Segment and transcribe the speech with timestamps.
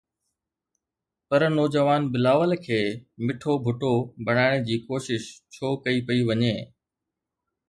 [1.27, 2.79] پر نوجوان بلاول کي
[3.25, 3.93] مٺو ڀٽو
[4.25, 6.53] بنائڻ جي ڪوشش ڇو ڪئي پئي وڃي؟